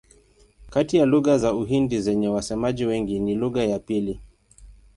Kati 0.69 0.97
ya 0.97 1.05
lugha 1.05 1.37
za 1.37 1.53
Uhindi 1.53 2.01
zenye 2.01 2.27
wasemaji 2.27 2.85
wengi 2.85 3.19
ni 3.19 3.35
lugha 3.35 3.63
ya 3.63 3.79
pili. 3.79 4.21